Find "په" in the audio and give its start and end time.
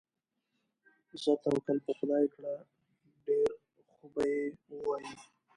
1.85-1.91